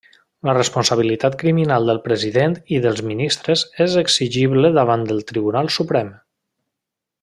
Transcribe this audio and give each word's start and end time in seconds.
La 0.47 0.53
responsabilitat 0.57 1.37
criminal 1.43 1.91
del 1.91 2.01
President 2.07 2.57
i 2.77 2.81
dels 2.87 3.05
ministres 3.11 3.67
és 3.89 4.01
exigible 4.05 4.75
davant 4.81 5.09
el 5.17 5.25
Tribunal 5.33 5.75
Suprem. 5.81 6.15